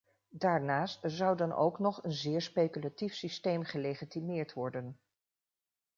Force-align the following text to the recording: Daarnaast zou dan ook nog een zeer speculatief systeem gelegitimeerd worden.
Daarnaast 0.29 0.99
zou 1.11 1.37
dan 1.37 1.53
ook 1.53 1.79
nog 1.79 2.03
een 2.03 2.11
zeer 2.11 2.41
speculatief 2.41 3.13
systeem 3.13 3.63
gelegitimeerd 3.63 4.53
worden. 4.53 4.99